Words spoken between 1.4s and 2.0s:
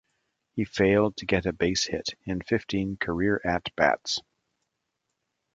a base